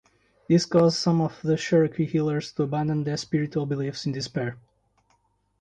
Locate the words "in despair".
4.07-4.57